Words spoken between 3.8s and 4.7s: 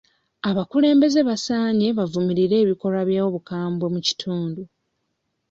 mu kitundu.